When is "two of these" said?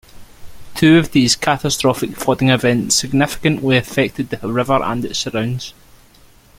0.73-1.35